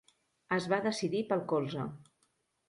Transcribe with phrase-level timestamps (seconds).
[0.55, 1.87] Es va decidir pel colze.